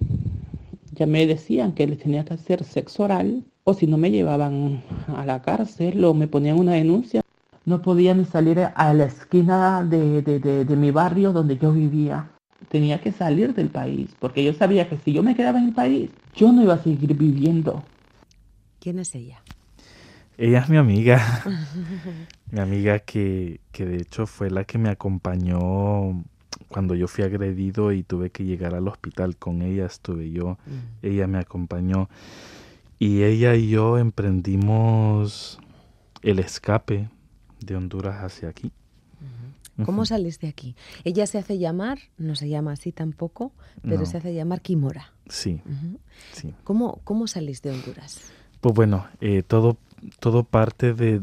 [0.93, 4.81] ya me decían que les tenía que hacer sexo oral, o si no me llevaban
[5.15, 7.21] a la cárcel o me ponían una denuncia.
[7.63, 12.31] No podía ni salir a la esquina de, de mi barrio donde yo vivía.
[12.69, 15.73] Tenía que salir del país, porque yo sabía que si yo me quedaba en el
[15.73, 17.83] país, yo no iba a seguir viviendo
[18.81, 19.43] ¿Quién es ella?
[20.39, 21.43] Ella es mi amiga.
[22.51, 26.23] mi amiga que, que de hecho fue la que me acompañó
[26.67, 29.37] cuando yo fui agredido y tuve que llegar al hospital.
[29.37, 30.57] Con ella estuve yo.
[30.65, 31.05] Mm.
[31.05, 32.09] Ella me acompañó.
[32.97, 35.59] Y ella y yo emprendimos
[36.23, 37.07] el escape
[37.59, 38.71] de Honduras hacia aquí.
[39.85, 40.75] ¿Cómo sales de aquí?
[41.03, 43.51] Ella se hace llamar, no se llama así tampoco,
[43.83, 45.11] pero se hace llamar Kimora.
[45.27, 45.61] Sí.
[46.33, 46.53] sí.
[46.63, 48.19] ¿Cómo, ¿Cómo salís de Honduras?
[48.61, 49.77] Pues bueno, eh, todo,
[50.19, 51.21] todo parte de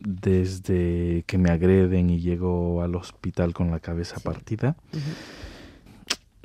[0.00, 4.76] desde que me agreden y llego al hospital con la cabeza partida.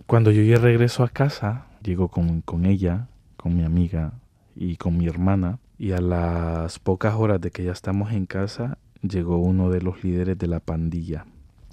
[0.08, 4.14] Cuando yo ya regreso a casa, llego con, con ella, con mi amiga
[4.56, 8.78] y con mi hermana, y a las pocas horas de que ya estamos en casa,
[9.02, 11.26] llegó uno de los líderes de la pandilla.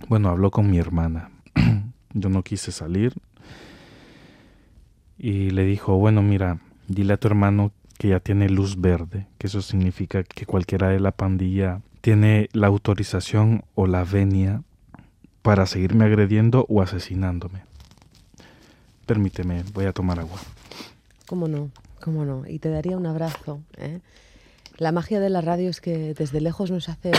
[0.09, 1.31] Bueno, habló con mi hermana.
[2.15, 3.15] yo no quise salir
[5.19, 9.47] y le dijo, bueno, mira, dile a tu hermano que ya tiene luz verde, que
[9.47, 14.63] eso significa que cualquiera de la pandilla tiene la autorización o la venia
[15.43, 17.61] para seguirme agrediendo o asesinándome.
[19.05, 20.39] Permíteme, voy a tomar agua.
[21.27, 21.71] ¿Cómo no?
[22.03, 22.47] ¿Cómo no?
[22.49, 23.61] Y te daría un abrazo.
[23.77, 24.01] ¿eh?
[24.79, 27.13] La magia de la radio es que desde lejos nos hace,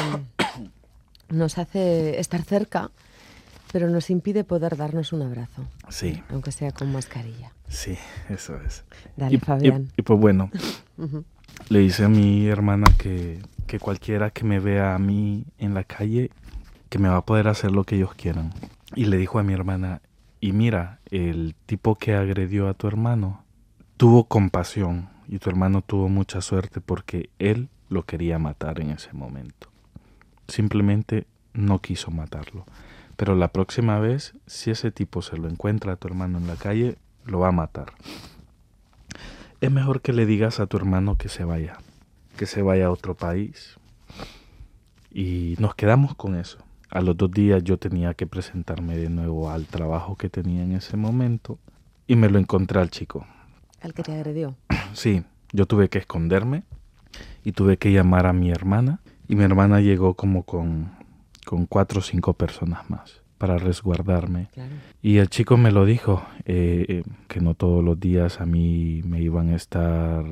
[1.30, 2.90] nos hace estar cerca,
[3.72, 5.64] pero nos impide poder darnos un abrazo.
[5.90, 6.24] Sí.
[6.30, 7.52] Aunque sea con mascarilla.
[7.72, 7.98] Sí,
[8.30, 8.84] eso es.
[9.16, 9.88] Dale, Fabián.
[9.96, 10.52] Y, pues bueno,
[11.70, 15.86] le dice a mi hermana que, que cualquiera que me vea a mí en la
[15.86, 16.32] calle,
[16.90, 18.54] que me va a poder hacer lo que ellos quieran.
[18.94, 20.02] Y le dijo a mi hermana,
[20.42, 23.46] y mira, el tipo que agredió a tu hermano
[23.96, 29.14] tuvo compasión y tu hermano tuvo mucha suerte porque él lo quería matar en ese
[29.14, 29.70] momento.
[30.48, 32.66] Simplemente no quiso matarlo.
[33.16, 36.56] Pero la próxima vez, si ese tipo se lo encuentra a tu hermano en la
[36.56, 37.94] calle, lo va a matar.
[39.60, 41.78] Es mejor que le digas a tu hermano que se vaya,
[42.38, 43.78] que se vaya a otro país.
[45.12, 46.58] Y nos quedamos con eso.
[46.90, 50.74] A los dos días yo tenía que presentarme de nuevo al trabajo que tenía en
[50.74, 51.60] ese momento
[52.08, 53.26] y me lo encontré al chico.
[53.82, 54.56] ¿Al que te agredió?
[54.94, 56.64] Sí, yo tuve que esconderme
[57.46, 60.92] y tuve que llamar a mi hermana y mi hermana llegó como con,
[61.46, 64.50] con cuatro o cinco personas más para resguardarme.
[65.02, 69.02] Y el chico me lo dijo, eh, eh, que no todos los días a mí
[69.04, 70.24] me iban a estar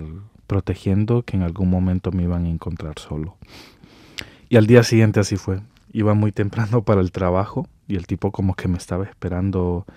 [0.46, 3.36] protegiendo, que en algún momento me iban a encontrar solo.
[4.48, 5.62] Y al día siguiente así fue.
[5.92, 9.88] Iba muy temprano para el trabajo y el tipo como que me estaba esperando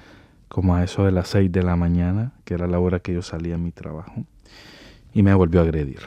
[0.49, 3.21] como a eso de las seis de la mañana, que era la hora que yo
[3.21, 4.25] salía a mi trabajo,
[5.13, 6.01] y me volvió a agredir.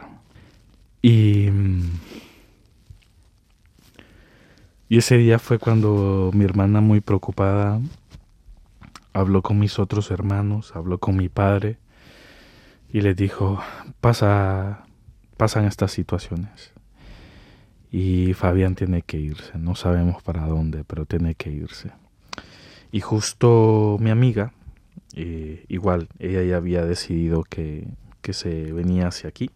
[1.03, 1.91] Y mm,
[4.87, 7.79] y ese día fue cuando mi hermana muy preocupada
[9.13, 11.77] habló con mis otros hermanos, habló con mi padre
[12.91, 13.59] y les dijo,
[14.01, 14.85] pasa,
[15.37, 16.73] pasan estas situaciones.
[17.91, 21.91] Y Fabián tiene que irse, no sabemos para dónde, pero tiene que irse.
[22.91, 24.53] Y justo mi amiga,
[25.15, 27.87] eh, igual, ella ya había decidido que,
[28.21, 29.49] que se venía hacia aquí.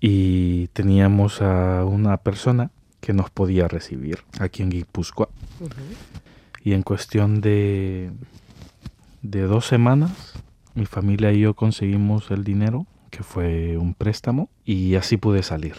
[0.00, 5.28] Y teníamos a una persona que nos podía recibir aquí en Guipúzcoa.
[6.62, 8.10] Y en cuestión de,
[9.22, 10.34] de dos semanas,
[10.74, 15.76] mi familia y yo conseguimos el dinero, que fue un préstamo, y así pude salir.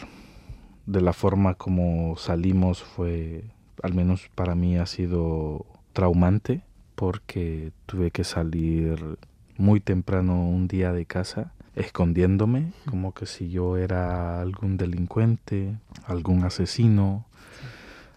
[0.86, 3.44] de la forma como salimos fue,
[3.84, 6.64] al menos para mí ha sido traumante
[6.96, 9.20] porque tuve que salir
[9.56, 16.44] muy temprano un día de casa escondiéndome como que si yo era algún delincuente, algún
[16.44, 17.26] asesino,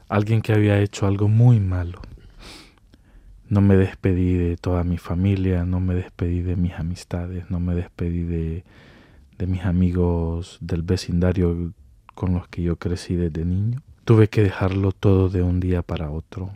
[0.08, 2.00] alguien que había hecho algo muy malo.
[3.48, 7.74] No me despedí de toda mi familia, no me despedí de mis amistades, no me
[7.74, 8.64] despedí de,
[9.38, 11.72] de mis amigos del vecindario
[12.14, 13.82] con los que yo crecí desde niño.
[14.04, 16.50] Tuve que dejarlo todo de un día para otro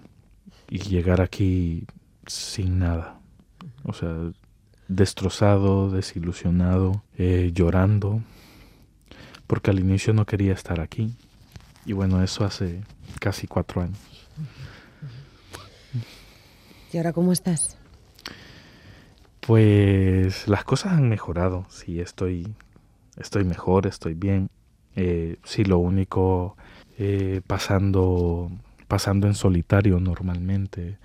[0.68, 1.86] y llegar aquí
[2.26, 3.20] sin nada.
[3.84, 4.32] O sea,
[4.88, 8.22] destrozado, desilusionado, eh, llorando,
[9.46, 11.14] porque al inicio no quería estar aquí.
[11.84, 12.82] Y bueno, eso hace
[13.20, 13.98] casi cuatro años.
[16.92, 17.76] ¿Y ahora cómo estás?
[19.40, 22.52] Pues las cosas han mejorado, sí, estoy,
[23.16, 24.48] estoy mejor, estoy bien.
[24.96, 26.56] Eh, sí, lo único
[26.98, 28.50] eh, pasando,
[28.88, 30.98] pasando en solitario normalmente.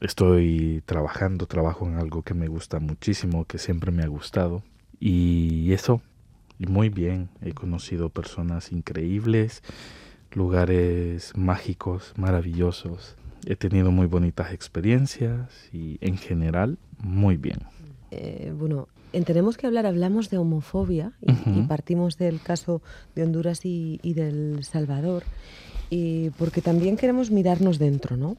[0.00, 4.62] Estoy trabajando, trabajo en algo que me gusta muchísimo, que siempre me ha gustado.
[5.00, 6.02] Y eso,
[6.58, 9.62] y muy bien, he conocido personas increíbles,
[10.32, 13.16] lugares mágicos, maravillosos.
[13.46, 17.60] He tenido muy bonitas experiencias y en general muy bien.
[18.10, 22.82] Eh, bueno, en Tenemos que hablar hablamos de homofobia y, partimos del caso
[23.14, 25.22] de Honduras y, y del Salvador
[25.90, 28.36] y porque también queremos mirarnos dentro, ¿no?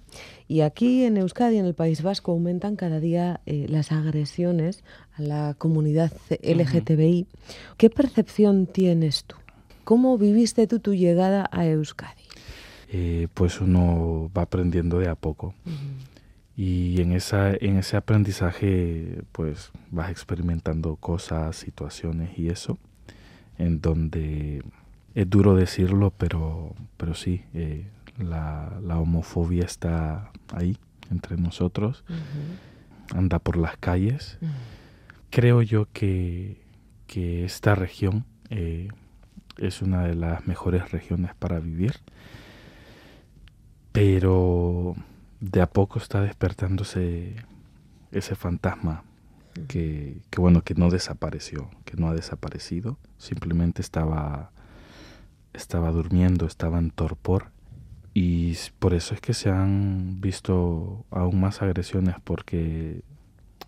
[0.47, 4.83] Y aquí en Euskadi, en el País Vasco, aumentan cada día eh, las agresiones
[5.15, 7.27] a la comunidad LGTBI.
[7.77, 9.35] ¿Qué percepción tienes tú?
[9.83, 12.23] ¿Cómo viviste tú tu llegada a Euskadi?
[12.91, 15.53] Eh, pues uno va aprendiendo de a poco.
[16.57, 22.77] Y en, esa, en ese aprendizaje, pues vas experimentando cosas, situaciones y eso,
[23.57, 24.63] en donde
[25.15, 27.87] es duro decirlo, pero, pero sí, eh,
[28.19, 30.77] la, la, homofobia está ahí
[31.09, 32.03] entre nosotros,
[33.13, 34.37] anda por las calles.
[35.29, 36.61] Creo yo que,
[37.07, 38.89] que esta región eh,
[39.57, 41.93] es una de las mejores regiones para vivir,
[43.93, 44.95] pero
[45.39, 47.35] de a poco está despertándose
[48.11, 49.03] ese fantasma
[49.69, 54.51] que, que, bueno que no desapareció, que no ha desaparecido, simplemente estaba
[55.57, 57.51] estaba durmiendo, estaba en torpor
[58.17, 63.01] y por eso es que se han visto aún más agresiones porque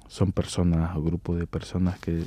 [0.08, 2.24] son personas o grupos de personas que,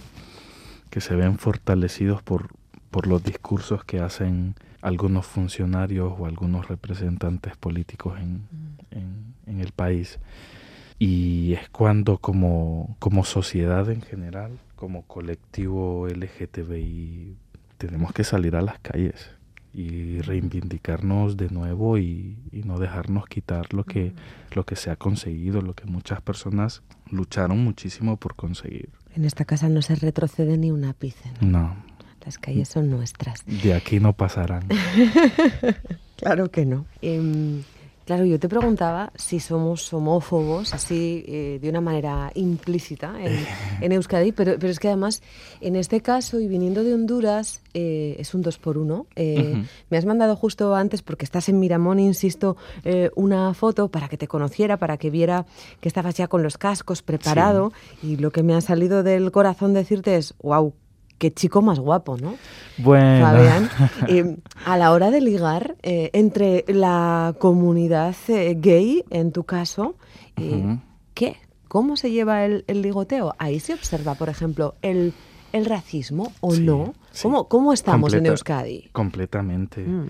[0.91, 2.51] que se ven fortalecidos por,
[2.91, 8.43] por los discursos que hacen algunos funcionarios o algunos representantes políticos en,
[8.91, 10.19] en, en el país.
[10.99, 17.35] Y es cuando como, como sociedad en general, como colectivo LGTBI,
[17.79, 19.40] tenemos que salir a las calles
[19.73, 24.13] y reivindicarnos de nuevo y, no dejarnos quitar lo que,
[24.55, 28.91] lo que se ha conseguido, lo que muchas personas lucharon muchísimo por conseguir.
[29.15, 31.31] En esta casa no se retrocede ni un ápice.
[31.41, 31.75] No.
[32.25, 33.45] Las calles son nuestras.
[33.47, 34.69] De aquí no pasarán.
[36.17, 36.85] claro que no.
[37.01, 37.63] Em,
[38.11, 43.15] Claro, yo te preguntaba si somos homófobos, así eh, de una manera implícita
[43.81, 45.23] en, Euskadi, pero, pero, es que además,
[45.61, 49.07] en este caso, y viniendo de Honduras, eh, es un dos por uno.
[49.15, 52.57] Eh, me has mandado justo antes, porque estás en Miramón, insisto,
[53.15, 55.47] una foto para que te conociera, para que viera
[55.81, 59.73] que estabas ya con los cascos preparado, y lo que me ha salido del corazón
[59.73, 60.75] decirte es, wow,
[61.21, 62.37] qué chico más guapo, ¿no?
[62.79, 63.27] Bueno.
[63.27, 63.71] Fabián,
[64.09, 69.95] eh, a la hora de ligar eh, entre la comunidad eh, gay, en tu caso,
[71.15, 71.37] ¿qué?
[71.69, 73.35] ¿Cómo se lleva el, ligoteo?
[73.39, 75.13] Ahí se observa, por ejemplo, el,
[75.53, 76.95] el racismo o no.
[77.23, 78.89] ¿Cómo, ¿Cómo, estamos en Euskadi?
[78.93, 79.83] Completamente.
[79.83, 80.09] Mm.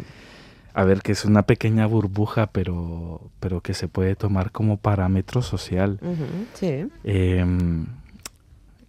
[0.72, 5.42] A ver, que es una pequeña burbuja, pero, pero que se puede tomar como parámetro
[5.42, 5.98] social.
[6.54, 6.86] sí.
[7.02, 7.86] Em,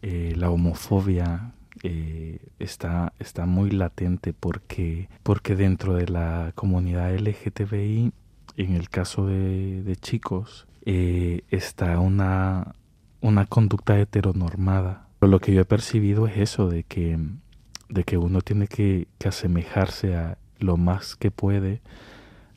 [0.03, 1.51] la homofobia,
[1.83, 8.11] eh, está, está muy latente porque, porque dentro de la comunidad LGTBI,
[8.57, 12.75] en el caso de, chicos, eh, está una,
[13.21, 15.07] una conducta heteronormada.
[15.19, 17.17] Pero lo que yo he percibido es eso, de que,
[17.89, 21.81] de que uno tiene que, asemejarse a lo más que puede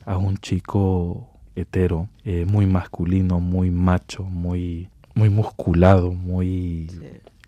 [0.05, 6.91] a un chico hetero, eh, muy masculino, muy macho, muy, muy musculado, muy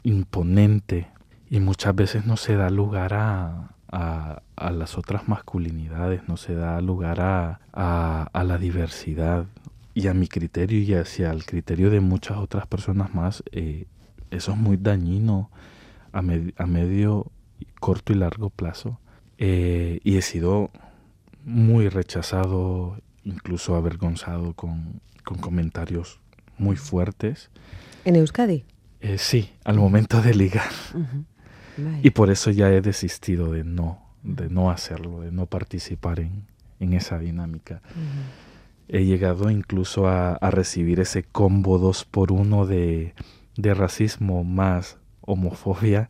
[0.03, 1.07] imponente,
[1.49, 6.81] y muchas veces no se da lugar a, a, las otras masculinidades, no se da
[6.81, 9.45] lugar a, a, la diversidad.
[9.93, 13.87] Y a mi criterio y hacia el criterio de muchas otras personas más, eh,
[14.29, 15.49] eso es muy dañino
[16.13, 17.31] a, a medio,
[17.79, 18.99] corto y largo plazo.
[19.39, 20.69] Eh, y he sido
[21.45, 26.19] muy rechazado, incluso avergonzado con, con comentarios
[26.59, 27.49] muy fuertes.
[28.05, 28.65] ¿En Euskadi?
[28.99, 30.71] Eh, sí, al momento de ligar.
[32.03, 36.45] Y por eso ya he desistido de no, de no hacerlo, de no participar en,
[36.79, 37.81] en esa dinámica.
[38.87, 43.13] He llegado incluso a, a, recibir ese combo dos por uno de,
[43.57, 46.09] de racismo más homofobia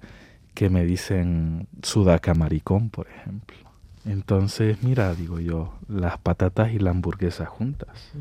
[0.53, 3.57] que me dicen sudaca maricón, por ejemplo.
[4.05, 8.11] Entonces, mira, digo yo, las patatas y la hamburguesa juntas.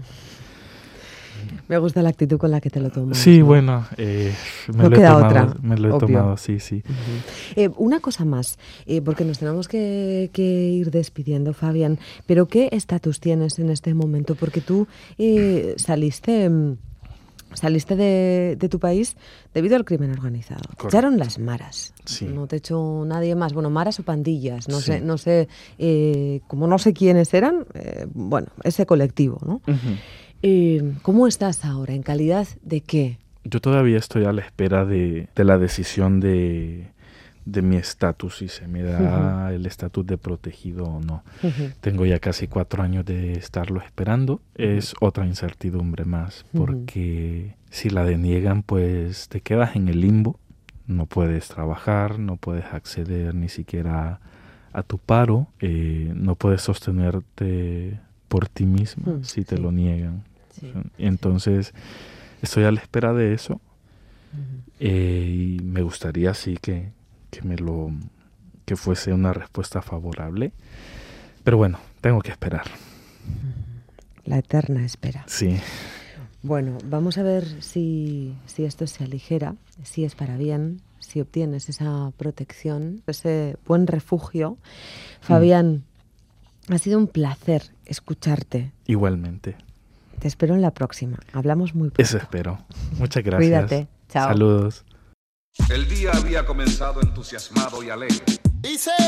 [1.68, 3.18] Me gusta la actitud con la que te lo tomas.
[3.18, 4.32] Sí, bueno, eh,
[4.68, 6.07] me, no lo queda tomado, otra, me lo he obvio.
[6.07, 6.82] tomado, sí, sí.
[6.87, 7.62] Uh -huh.
[7.64, 12.68] eh, una cosa más, eh, porque nos tenemos que, que, ir despidiendo, Fabián, pero ¿qué
[12.72, 14.34] estatus tienes en este momento?
[14.34, 14.87] Porque tú
[15.18, 16.51] eh, saliste...
[17.55, 19.16] Saliste de, de, tu país
[19.55, 20.61] debido al crimen organizado.
[20.76, 20.89] Correcto.
[20.89, 21.95] Echaron las maras.
[22.05, 22.26] Sí.
[22.26, 23.55] No te echó nadie más.
[23.55, 24.68] Bueno, maras o pandillas.
[24.68, 24.87] No sí.
[24.87, 29.62] sé, no sé, eh, como no sé quiénes eran, eh, bueno, ese colectivo, ¿no?
[29.66, 29.99] Uh -huh.
[30.47, 31.94] Eh, ¿Cómo estás ahora?
[31.94, 33.18] ¿En calidad de qué?
[33.44, 36.88] Yo todavía estoy a la espera de, de la decisión de,
[37.44, 39.55] de mi estatus, si se me da uh -huh.
[39.55, 41.24] el estatus de protegido o no.
[41.42, 41.74] Uh -huh.
[41.80, 44.40] Tengo ya casi cuatro años de estarlo esperando.
[44.55, 50.38] Es otra incertidumbre más, porque si la deniegan, pues te quedas en el limbo.
[50.86, 54.20] No puedes trabajar, no puedes acceder ni siquiera
[54.72, 59.62] a, a tu paro, eh, no puedes sostenerte por ti mismo si te sí.
[59.62, 60.22] lo niegan.
[60.61, 60.72] Sí.
[60.98, 61.74] Entonces,
[62.42, 63.61] estoy a la espera de eso.
[64.78, 66.90] Eh, y me gustaría sí que,
[67.30, 67.90] que me lo
[68.66, 70.52] que fuese una respuesta favorable.
[71.44, 72.66] Pero bueno, tengo que esperar.
[74.24, 75.24] La eterna espera.
[75.28, 75.57] Sí.
[76.42, 81.68] Bueno, vamos a ver si, si esto se aligera, si es para bien, si obtienes
[81.68, 84.59] esa protección, ese buen refugio.
[85.20, 85.84] Fabián,
[86.68, 86.72] mm.
[86.72, 88.72] ha sido un placer escucharte.
[88.86, 89.57] Igualmente.
[90.18, 91.18] Te espero en la próxima.
[91.32, 92.02] Hablamos muy pronto.
[92.02, 92.58] Eso espero.
[92.98, 93.48] Muchas gracias.
[93.48, 93.88] Cuídate.
[94.08, 94.28] Chao.
[94.28, 94.84] Saludos.
[95.70, 98.24] El día había comenzado entusiasmado y alegre.
[98.60, 98.90] Dice.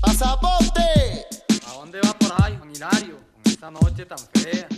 [0.00, 1.26] ¡Pasaporte!
[1.66, 3.18] ¿A dónde va por ahí, Juan Hilario?
[3.32, 4.68] Con esta noche tan fea.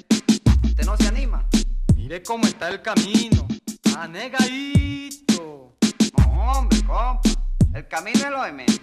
[0.65, 1.47] ¿Usted no se anima?
[1.95, 3.47] Mire cómo está el camino.
[3.97, 5.77] Anegadito.
[6.19, 7.21] No, hombre, compa.
[7.75, 8.81] El camino es lo de menos.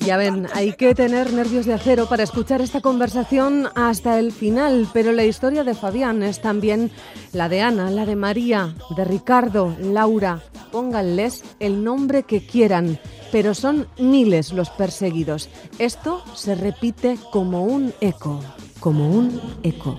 [0.00, 4.88] Ya ven, hay que tener nervios de acero para escuchar esta conversación hasta el final,
[4.92, 6.90] pero la historia de Fabián es también
[7.32, 10.42] la de Ana, la de María, de Ricardo, Laura.
[10.70, 12.98] Pónganles el nombre que quieran,
[13.32, 15.48] pero son miles los perseguidos.
[15.78, 18.40] Esto se repite como un eco,
[18.80, 19.98] como un eco.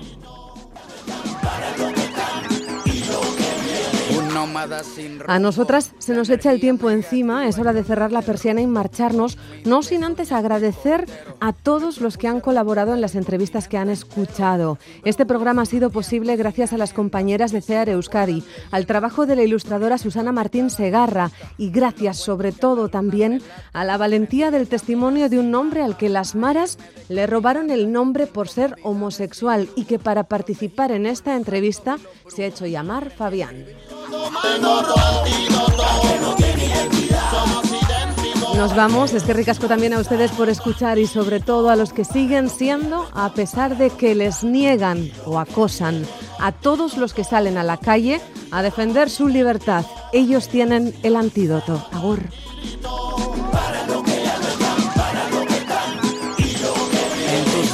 [5.27, 8.67] A nosotras se nos echa el tiempo encima, es hora de cerrar la persiana y
[8.67, 11.05] marcharnos, no sin antes agradecer
[11.39, 14.77] a todos los que han colaborado en las entrevistas que han escuchado.
[15.05, 19.37] Este programa ha sido posible gracias a las compañeras de CEAR Euskadi, al trabajo de
[19.37, 23.41] la ilustradora Susana Martín Segarra y gracias sobre todo también
[23.73, 26.77] a la valentía del testimonio de un hombre al que las maras
[27.07, 32.43] le robaron el nombre por ser homosexual y que para participar en esta entrevista se
[32.43, 33.65] ha hecho llamar Fabián.
[38.55, 41.91] Nos vamos, es que ricasco también a ustedes por escuchar y sobre todo a los
[41.91, 46.05] que siguen siendo, a pesar de que les niegan o acosan
[46.39, 49.85] a todos los que salen a la calle a defender su libertad.
[50.13, 51.85] Ellos tienen el antídoto.
[51.91, 52.23] Agur.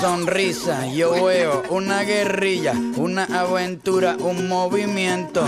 [0.01, 5.45] sonrisa yo veo una guerrilla, una aventura, un movimiento.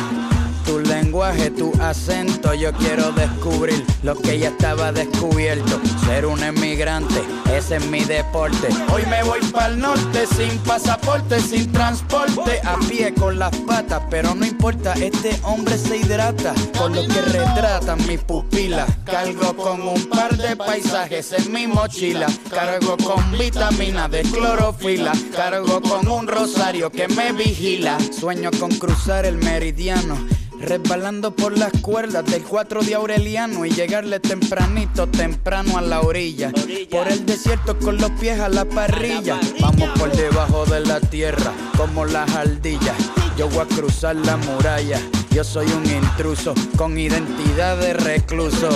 [0.65, 5.79] Tu lenguaje, tu acento, yo quiero descubrir lo que ya estaba descubierto.
[6.05, 7.21] Ser un emigrante,
[7.53, 8.69] ese es mi deporte.
[8.91, 14.03] Hoy me voy para el norte sin pasaporte, sin transporte, a pie con las patas,
[14.09, 18.89] pero no importa, este hombre se hidrata con lo que retratan mis pupilas.
[19.05, 25.81] Cargo con un par de paisajes en mi mochila, cargo con vitamina de clorofila, cargo
[25.81, 27.97] con un rosario que me vigila.
[28.17, 30.17] Sueño con cruzar el meridiano
[30.63, 36.51] resbalando por las cuerdas del 4 de Aureliano y llegarle tempranito, temprano a la orilla.
[36.89, 39.39] Por el desierto con los pies a la parrilla.
[39.59, 42.95] Vamos por debajo de la tierra, como las ardillas.
[43.37, 44.99] Yo voy a cruzar la muralla.
[45.33, 48.69] Yo soy un intruso con identidad de recluso.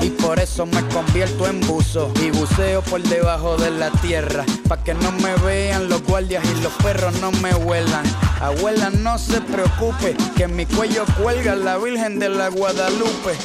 [0.00, 2.12] Y por eso me convierto en buzo.
[2.20, 4.44] Y buceo por debajo de la tierra.
[4.68, 8.04] Pa' que no me vean los guardias y los perros no me huelan.
[8.40, 13.36] Abuela, no se preocupe, que en mi cuello cuelga la Virgen de la Guadalupe.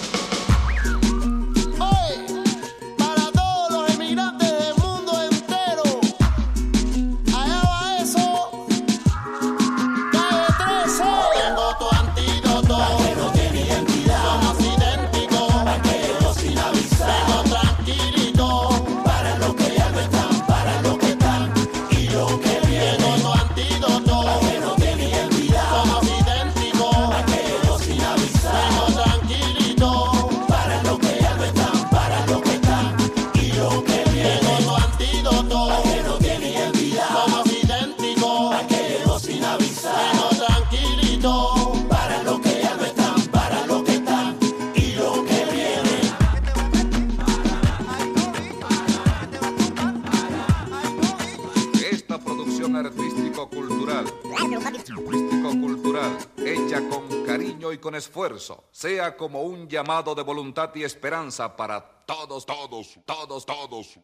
[59.66, 63.99] Un llamado de voluntad y esperanza para todos, todos, todos, todos.